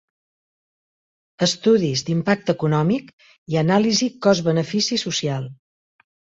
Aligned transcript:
Estudis 1.47 2.03
d'impacte 2.07 2.57
econòmic 2.59 3.13
i 3.55 3.61
anàlisi 3.65 4.11
cost-benefici 4.27 5.03
social. 5.07 5.51